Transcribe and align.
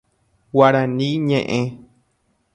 Guarani 0.53 1.09
ñe'ẽ. 1.27 1.63